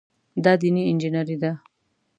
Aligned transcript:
دا 0.43 0.53
دیني 0.61 0.81
انجینیري 0.91 1.37
ده. 1.41 1.51